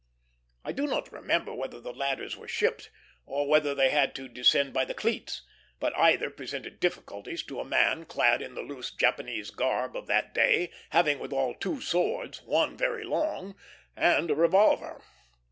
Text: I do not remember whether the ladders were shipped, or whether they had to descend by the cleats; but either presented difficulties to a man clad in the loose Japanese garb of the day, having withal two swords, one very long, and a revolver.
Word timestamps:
I 0.65 0.71
do 0.71 0.87
not 0.87 1.11
remember 1.11 1.53
whether 1.53 1.79
the 1.79 1.93
ladders 1.93 2.35
were 2.35 2.47
shipped, 2.47 2.89
or 3.27 3.47
whether 3.47 3.75
they 3.75 3.91
had 3.91 4.15
to 4.15 4.27
descend 4.27 4.73
by 4.73 4.83
the 4.83 4.95
cleats; 4.95 5.43
but 5.79 5.95
either 5.95 6.31
presented 6.31 6.79
difficulties 6.79 7.43
to 7.43 7.59
a 7.59 7.63
man 7.63 8.05
clad 8.05 8.41
in 8.41 8.55
the 8.55 8.63
loose 8.63 8.89
Japanese 8.89 9.51
garb 9.51 9.95
of 9.95 10.07
the 10.07 10.25
day, 10.33 10.71
having 10.89 11.19
withal 11.19 11.53
two 11.53 11.81
swords, 11.81 12.41
one 12.41 12.75
very 12.75 13.03
long, 13.03 13.53
and 13.95 14.31
a 14.31 14.35
revolver. 14.35 15.03